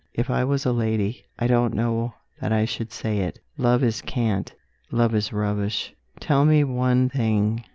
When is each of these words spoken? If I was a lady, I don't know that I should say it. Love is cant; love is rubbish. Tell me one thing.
If 0.15 0.31
I 0.31 0.43
was 0.43 0.65
a 0.65 0.71
lady, 0.73 1.25
I 1.37 1.45
don't 1.45 1.75
know 1.75 2.15
that 2.39 2.51
I 2.51 2.65
should 2.65 2.91
say 2.91 3.19
it. 3.19 3.37
Love 3.59 3.83
is 3.83 4.01
cant; 4.01 4.51
love 4.89 5.13
is 5.13 5.31
rubbish. 5.31 5.93
Tell 6.19 6.43
me 6.43 6.63
one 6.63 7.07
thing. 7.07 7.63